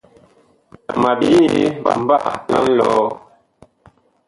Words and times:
Ma 1.01 1.11
byee 1.19 1.65
mbah 2.01 2.23
a 2.53 2.57
nlɔɔ. 2.65 3.05